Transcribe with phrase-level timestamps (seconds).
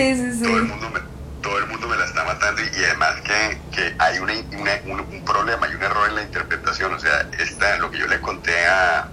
[0.00, 0.42] Sí, sí, sí.
[0.44, 1.00] Todo el mundo me,
[1.42, 4.80] todo el mundo me la está matando y, y además que, que hay una, una-
[4.86, 6.92] un, un problema, hay un error en la interpretación.
[6.94, 9.08] O sea, esta, lo que yo le conté a, a-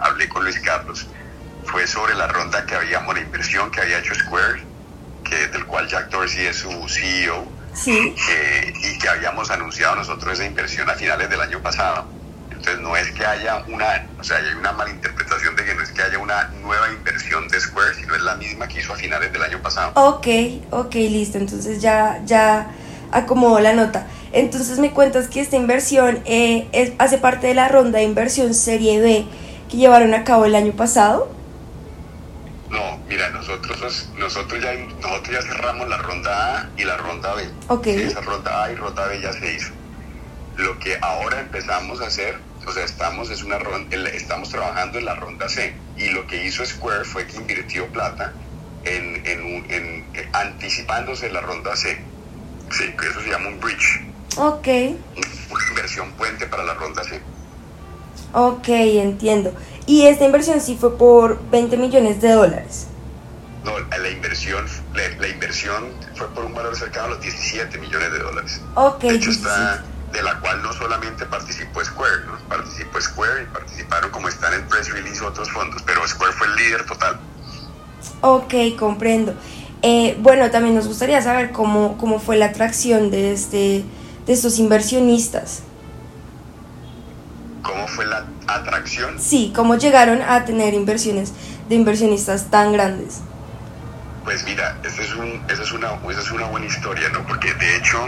[0.00, 1.08] hablé con Luis Carlos,
[1.64, 4.64] fue sobre la ronda que habíamos, la inversión que había hecho Square,
[5.24, 8.14] que, del cual Jack Dorsey es su CEO, Sí.
[8.30, 12.15] eh, y que habíamos anunciado nosotros esa inversión a finales del año pasado.
[12.66, 15.92] Entonces no es que haya una, o sea, hay una malinterpretación de que no es
[15.92, 19.32] que haya una nueva inversión de Square, sino es la misma que hizo a finales
[19.32, 19.92] del año pasado.
[19.94, 20.26] Ok,
[20.72, 21.38] ok, listo.
[21.38, 22.68] Entonces ya, ya
[23.12, 24.08] acomodo la nota.
[24.32, 28.52] Entonces me cuentas que esta inversión eh, es- hace parte de la ronda de inversión
[28.52, 29.24] Serie B
[29.70, 31.30] que llevaron a cabo el año pasado.
[32.68, 37.48] No, mira, nosotros, nosotros, ya, nosotros ya cerramos la ronda A y la ronda B.
[37.68, 37.84] Ok.
[37.84, 39.70] Sí, esa ronda A y ronda B ya se hizo.
[40.56, 45.04] Lo que ahora empezamos a hacer, o sea, estamos, es una ronda, estamos trabajando en
[45.04, 45.74] la ronda C.
[45.96, 48.32] Y lo que hizo Square fue que invirtió plata
[48.84, 51.98] en, en, un- en- eh, anticipándose la ronda C.
[52.70, 54.02] Sí, que eso se llama un bridge,
[54.38, 57.20] Ok, una inversión puente para la ronda C.
[58.32, 59.54] ok, entiendo.
[59.86, 62.88] Y esta inversión sí fue por 20 millones de dólares.
[63.64, 64.64] No, la inversión,
[64.94, 68.60] la, la inversión fue por un valor cercano a los 17 millones de dólares.
[68.74, 69.48] Ok, De hecho, 17.
[69.48, 69.84] está,
[70.16, 72.38] de la cual no solamente participó Square, ¿no?
[72.48, 76.46] participó Square y participaron como está en el press release otros fondos, pero Square fue
[76.46, 77.18] el líder total.
[78.22, 79.34] Ok, comprendo.
[79.82, 83.84] Eh, bueno, también nos gustaría saber cómo, cómo fue la atracción de, este,
[84.26, 85.62] de estos inversionistas.
[87.62, 89.20] ¿Cómo fue la atracción?
[89.20, 91.32] Sí, cómo llegaron a tener inversiones
[91.68, 93.20] de inversionistas tan grandes.
[94.24, 97.24] Pues mira, esa es, un, esa es, una, esa es una buena historia, ¿no?
[97.26, 97.98] Porque de hecho,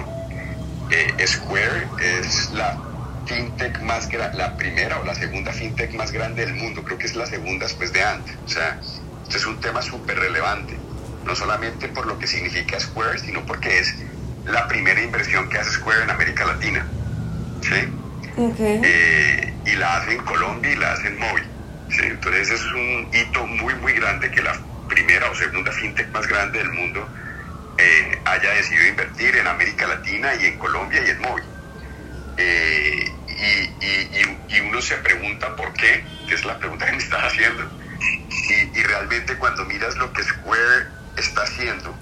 [0.91, 2.79] eh, Square es la
[3.27, 6.83] fintech más grande, la primera o la segunda fintech más grande del mundo.
[6.85, 8.27] Creo que es la segunda después de Ant.
[8.45, 8.81] O sea,
[9.23, 10.77] esto es un tema súper relevante.
[11.25, 13.95] No solamente por lo que significa Square, sino porque es
[14.47, 16.87] la primera inversión que hace Square en América Latina.
[17.63, 18.41] ¿Sí?
[18.41, 18.57] Ok.
[18.59, 21.45] Eh, y la hace en Colombia y la hace en móvil.
[21.91, 22.05] ¿sí?
[22.05, 26.59] Entonces es un hito muy, muy grande que la primera o segunda fintech más grande
[26.59, 27.07] del mundo
[27.79, 31.45] eh, haya decidido invertir en América Latina y en Colombia y en móvil.
[32.37, 37.71] Eh, y, uno se pregunta por qué, que es la pregunta que me estás haciendo.
[38.29, 40.87] Y, y realmente cuando miras lo que Square
[41.17, 41.97] está haciendo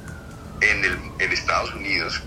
[0.60, 2.22] en, el, en Estados Unidos,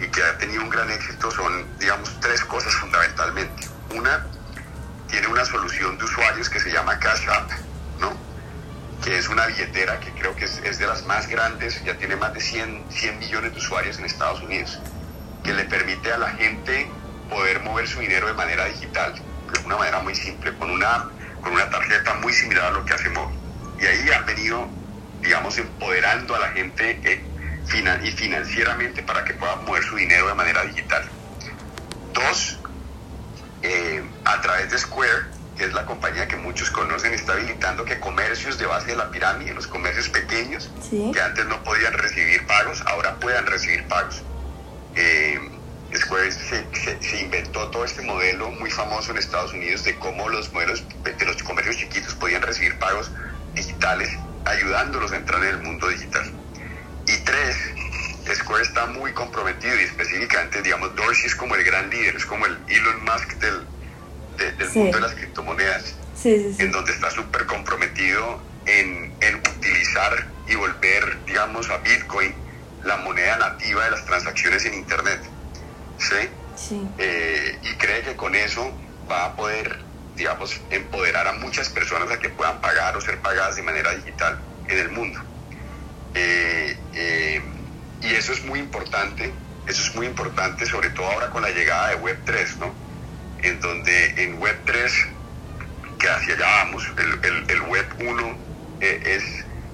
[0.00, 3.68] y que ha tenido un gran éxito son, digamos, tres cosas fundamentalmente.
[3.94, 4.26] Una,
[5.08, 7.50] tiene una solución de usuarios que se llama Cash App.
[9.04, 12.16] Que es una billetera que creo que es, es de las más grandes, ya tiene
[12.16, 14.80] más de 100, 100 millones de usuarios en Estados Unidos,
[15.42, 16.88] que le permite a la gente
[17.28, 21.10] poder mover su dinero de manera digital, de una manera muy simple, con una,
[21.42, 23.38] con una tarjeta muy similar a lo que hace Móvil.
[23.78, 24.68] Y ahí han venido,
[25.20, 27.24] digamos, empoderando a la gente eh,
[28.02, 31.04] y financieramente para que pueda mover su dinero de manera digital.
[32.12, 32.58] Dos,
[33.62, 37.98] eh, a través de Square, que es la compañía que muchos conocen, está habilitando que
[38.00, 41.10] comercios de base de la pirámide, los comercios pequeños, Sí.
[41.14, 44.22] que antes no podían recibir pagos, ahora puedan recibir pagos.
[44.96, 45.38] Eh,
[45.96, 50.28] Square se, se- se inventó todo este modelo muy famoso en Estados Unidos de cómo
[50.28, 53.12] los modelos de los comercios chiquitos podían recibir pagos
[53.54, 54.10] digitales,
[54.44, 56.32] ayudándolos a entrar en el mundo digital.
[57.06, 57.56] Y tres,
[58.34, 62.44] Square está muy comprometido y específicamente, digamos, Dorsey es como el gran líder, es como
[62.46, 63.66] el Elon Musk del, de-
[64.58, 64.78] del Sí.
[64.80, 71.18] mundo de las criptomonedas Sí, en donde está súper comprometido en, en utilizar y volver,
[71.26, 72.34] digamos, a Bitcoin
[72.84, 75.20] la moneda nativa de las transacciones en Internet.
[75.98, 76.28] ¿Sí?
[76.56, 76.88] Sí.
[76.98, 78.72] Eh, y cree que con eso
[79.10, 79.80] va a poder,
[80.16, 84.38] digamos, empoderar a muchas personas a que puedan pagar o ser pagadas de manera digital
[84.68, 85.20] en el mundo.
[86.14, 87.42] Eh, eh,
[88.02, 89.32] y eso es muy importante,
[89.66, 92.74] eso es muy importante, sobre todo ahora con la llegada de Web3, ¿no?
[93.44, 94.92] En donde en Web3
[95.98, 96.84] que hacia allá vamos.
[96.98, 98.40] El, el- el web 1
[98.80, 99.24] eh, es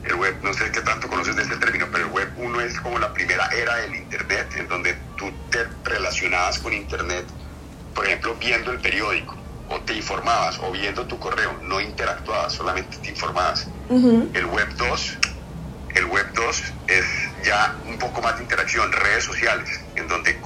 [0.05, 2.79] el web, no sé qué tanto conoces de ese término, pero el web 1 es
[2.81, 7.31] como la primera era del Internet, en donde tú te relacionabas con Internet,
[7.95, 9.37] por ejemplo, viendo el periódico,
[9.67, 13.71] o te informabas, o viendo tu correo, no interactuabas, solamente te informabas.
[13.89, 14.31] Ujú.
[14.35, 15.19] El web 2,
[15.97, 17.07] el web 2 es
[17.45, 20.41] ya un poco más de interacción, redes sociales, en donde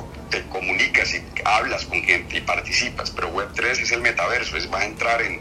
[1.44, 5.23] hablas con gente y participas, pero web 3 es el metaverso, es va a entrar
[5.23, 5.41] en,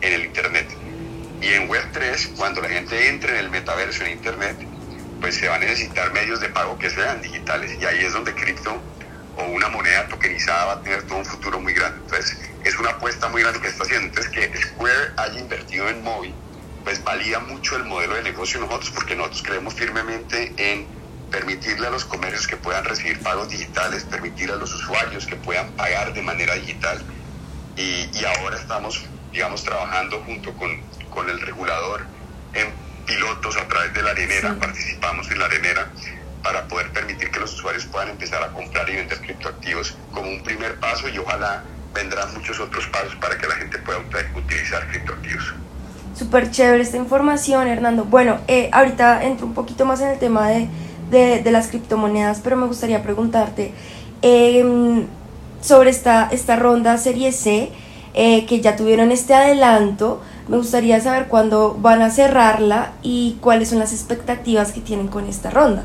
[0.00, 0.66] en el internet.
[1.40, 4.56] Y en web 3, cuando la gente entre en el metaverso en internet,
[5.20, 8.34] pues se va a necesitar medios de pago que sean digitales y ahí es donde
[8.34, 8.80] cripto
[9.36, 11.98] o una moneda tokenizada va a tener todo un futuro muy grande.
[12.02, 14.08] Entonces, es una apuesta muy grande que está haciendo.
[14.08, 16.34] Entonces, que Square haya invertido en móvil,
[16.84, 20.86] pues valida mucho el modelo de negocio de nosotros, porque nosotros creemos firmemente en
[21.30, 25.70] permitirle a los comercios que puedan recibir pagos digitales, permitir a los usuarios que puedan
[25.72, 27.02] pagar de manera digital.
[27.76, 30.80] Y, y ahora estamos, digamos, trabajando junto con,
[31.10, 32.02] con, el regulador
[32.52, 32.68] en
[33.06, 35.90] pilotos a través de la arenera, participamos en la arenera
[36.42, 40.42] para poder permitir que los usuarios puedan empezar a comprar y vender criptoactivos como un
[40.42, 43.98] primer paso y ojalá vendrán muchos otros pasos para que la gente pueda
[44.36, 45.54] utilizar criptoactivos.
[46.14, 48.04] Súper chévere esta información, Hernando.
[48.04, 50.68] Bueno, eh, ahorita entro un poquito más en el tema de,
[51.10, 53.72] de, las criptomonedas, pero me gustaría preguntarte
[54.22, 55.06] em,
[55.60, 57.70] sobre esta, esta ronda Serie C,
[58.14, 60.22] eh, que ya tuvieron este adelanto.
[60.48, 65.26] Me gustaría saber cuándo van a cerrarla y cuáles son las expectativas que tienen con
[65.26, 65.84] esta ronda.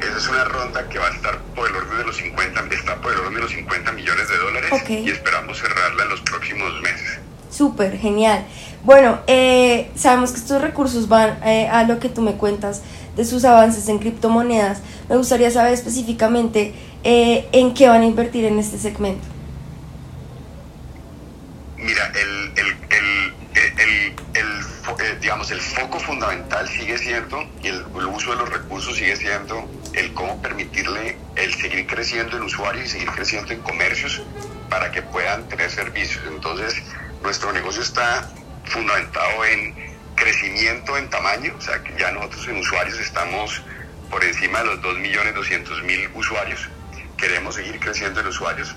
[0.00, 2.96] Esa es una ronda que va a estar por el orden de los 50, está
[3.00, 6.80] por el orden de los 50 millones de dólares y esperamos cerrarla en los próximos
[6.82, 7.20] meses.
[7.50, 8.44] Súper, genial.
[8.82, 12.82] Bueno, eh, sabemos que estos recursos van eh, a lo que tú me cuentas
[13.16, 14.80] de sus avances en criptomonedas.
[15.08, 16.74] Me gustaría saber específicamente
[17.04, 19.26] eh, en qué van a invertir en este segmento.
[21.76, 22.74] Mira, el, el,
[25.20, 30.12] digamos, el foco fundamental sigue siendo, y el, uso de los recursos sigue siendo el
[30.12, 34.22] cómo permitirle el seguir creciendo en usuarios y seguir creciendo en comercios
[34.68, 36.22] para que puedan tener servicios.
[36.28, 36.82] Entonces,
[37.22, 38.28] nuestro negocio está
[38.64, 39.74] fundamentado en
[40.14, 43.62] crecimiento en tamaño, o sea que ya nosotros en usuarios estamos
[44.10, 46.68] por encima de los 2.200.000 usuarios.
[47.16, 48.74] Queremos seguir creciendo en usuarios,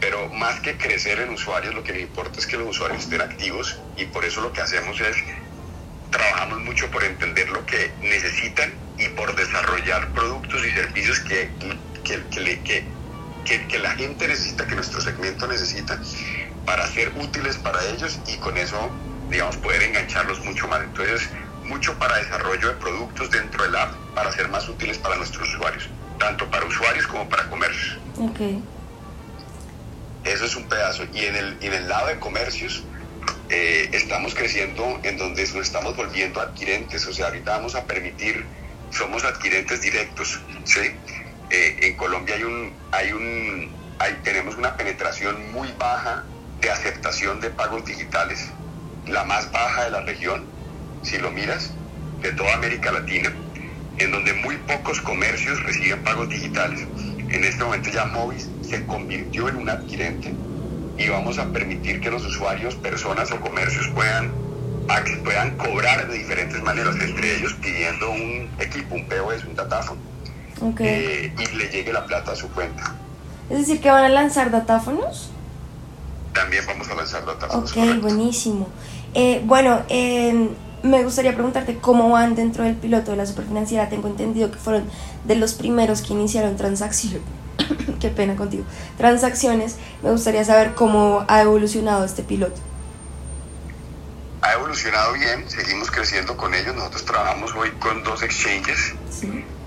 [0.00, 3.20] pero más que crecer en usuarios, lo que nos importa es que los usuarios estén
[3.20, 5.16] activos y por eso lo que hacemos es
[6.10, 11.50] trabajamos mucho por entender lo que necesitan y por desarrollar productos y servicios que,
[12.04, 12.22] que,
[13.44, 16.00] que, que la gente necesita, que nuestro segmento necesita
[16.66, 18.90] para ser útiles para ellos y con eso,
[19.30, 20.82] digamos, poder engancharlos mucho más.
[20.82, 21.30] Entonces,
[21.64, 25.88] mucho para desarrollo de productos dentro del app para ser más útiles para nuestros usuarios,
[26.18, 27.98] tanto para usuarios como para comercios.
[28.18, 28.62] Okay.
[30.24, 31.04] Eso es un pedazo.
[31.14, 32.82] Y en el, en el lado de comercios,
[33.48, 37.06] eh, estamos creciendo en donde nos estamos volviendo adquirentes.
[37.06, 38.44] O sea, ahorita vamos a permitir,
[38.90, 40.40] somos adquirentes directos.
[40.64, 40.80] ¿sí?
[41.50, 46.24] Eh, en Colombia hay un, hay un, hay, tenemos una penetración muy baja
[46.60, 48.50] de aceptación de pagos digitales,
[49.10, 50.44] la más baja de la región,
[51.02, 51.72] si lo miras,
[52.22, 53.32] de toda América Latina,
[53.98, 56.86] en donde muy pocos comercios reciben pagos digitales.
[57.28, 60.34] En este momento ya Movis se convirtió en un adquirente
[60.96, 64.32] y vamos a permitir que los usuarios, personas o comercios puedan,
[65.24, 70.00] puedan cobrar de diferentes maneras, entre ellos pidiendo un equipo, un POS, un datáfono,
[70.80, 72.94] eh, y le llegue la plata a su cuenta.
[73.48, 75.30] Es decir, que van a lanzar datáfonos.
[76.34, 77.70] También vamos a lanzar datáfonos.
[77.70, 78.68] Ok, buenísimo.
[79.14, 80.50] Eh, bueno, em,
[80.82, 83.88] me gustaría preguntarte cómo van dentro del piloto de la superfinanciera.
[83.88, 84.84] Tengo entendido que fueron
[85.24, 87.20] de los primeros que iniciaron transacciones.
[88.00, 88.64] Qué pena contigo.
[88.96, 89.76] Transacciones.
[90.02, 92.60] Me gustaría saber cómo ha evolucionado este piloto.
[94.42, 96.74] Ha evolucionado bien, seguimos creciendo con ellos.
[96.74, 98.94] Nosotros trabajamos hoy con dos exchanges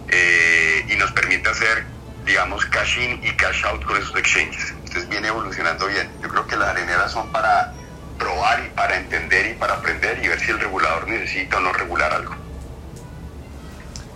[0.08, 1.86] eh, y nos permite hacer,
[2.26, 4.74] digamos, cash in y cash out con esos exchanges.
[4.86, 6.10] Entonces viene evolucionando bien.
[6.24, 7.72] Yo creo que las areneras son para
[8.18, 11.74] probar y para entender y para aprender y ver si el regulador necesita o no
[11.74, 12.36] regular algo.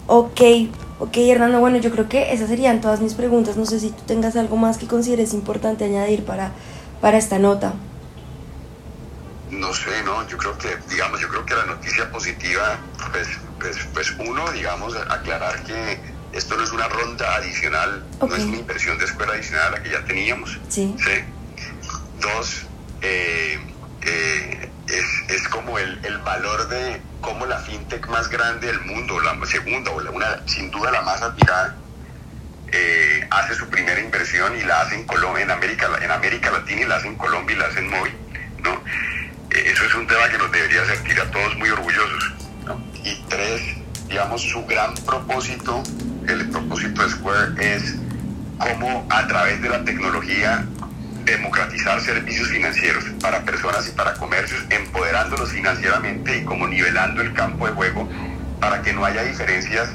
[0.07, 0.41] Ok,
[0.99, 3.57] ok Hernando, bueno, yo creo que esas serían todas mis preguntas.
[3.57, 6.51] No sé si tú tengas algo más que consideres importante añadir para,
[7.01, 7.73] para esta nota.
[9.51, 12.77] No sé, no, yo creo que, digamos, yo creo que la noticia positiva,
[13.11, 13.27] pues,
[13.59, 15.99] pues, pues uno, digamos, aclarar que
[16.33, 19.83] esto no es una ronda adicional, no es una inversión de escuela adicional a la
[19.83, 20.59] que ya teníamos.
[20.67, 20.95] Sí.
[20.97, 21.11] ¿sí?
[22.21, 22.63] Dos,
[23.01, 23.57] eh,
[24.07, 29.19] eh, es, es, como el, el, valor de cómo la fintech más grande del mundo,
[29.19, 31.75] la segunda o la, una, sin duda la más admirada,
[32.71, 35.07] eh, hace su primera inversión y la hace en,
[35.41, 38.13] en, América, en América Latina y la hace en Colombia y la hace en Móvil.
[38.63, 38.71] ¿no?
[39.51, 42.33] Eh, eso es un tema que nos debería sentir a todos muy orgullosos.
[43.03, 43.61] Y tres,
[44.07, 45.83] digamos, su gran propósito,
[46.27, 47.95] el propósito de Square es
[48.57, 50.65] cómo a través de la tecnología
[51.27, 57.67] democratizar servicios financieros para personas y para comercios, empoderándolos financieramente y como nivelando el campo
[57.67, 58.09] de juego
[58.59, 59.89] para que no haya diferencias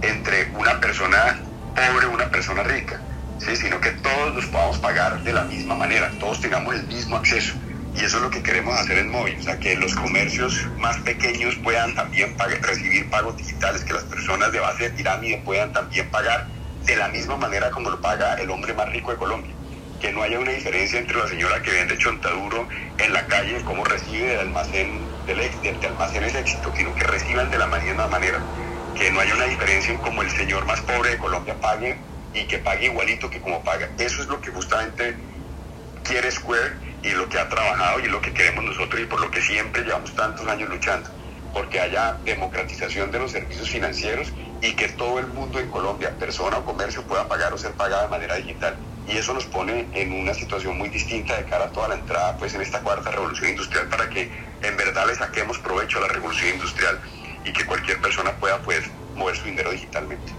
[0.00, 1.38] entre una persona
[1.74, 3.00] pobre y una persona rica,
[3.38, 3.54] ¿sí?
[3.54, 7.54] sino que todos los podamos pagar de la misma manera, todos tengamos el mismo acceso.
[7.94, 10.96] Y eso es lo que queremos hacer en móvil, o sea, que los comercios más
[10.98, 16.08] pequeños puedan también recibir pagos digitales, que las personas de base de pirámide puedan también
[16.10, 16.46] pagar
[16.84, 19.57] de la misma manera como lo paga el hombre más rico de Colombia
[19.98, 23.84] que no haya una diferencia entre la señora que vende chontaduro en la calle, cómo
[23.84, 28.46] recibe del almacén del, del almacén ese éxito, sino que reciban de la misma manera,
[28.94, 32.00] que no haya una diferencia en cómo el señor más pobre de Colombia pague
[32.32, 33.88] y que pague igualito que como paga.
[33.98, 35.18] Eso es lo que justamente
[36.02, 39.30] quiere Square y lo que ha trabajado y lo que queremos nosotros y por lo
[39.30, 41.10] que siempre llevamos tantos años luchando,
[41.52, 46.58] porque haya democratización de los servicios financieros y que todo el mundo en Colombia, persona
[46.58, 48.80] o comercio, pueda pagar o ser pagada de manera digital.
[49.08, 52.36] Y eso nos pone en una situación muy distinta de cara a toda la entrada
[52.36, 54.30] pues, en esta cuarta revolución industrial para que
[54.62, 57.00] en verdad le saquemos provecho a la revolución industrial
[57.44, 58.84] y que cualquier persona pueda pues,
[59.14, 60.32] mover su dinero digitalmente.